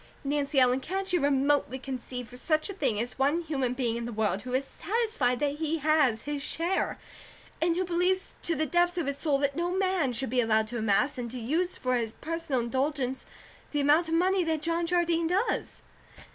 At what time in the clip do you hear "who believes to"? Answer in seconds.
7.75-8.55